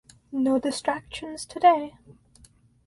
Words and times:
No 0.31 0.57
distractions 0.57 1.45
today. 1.45 1.93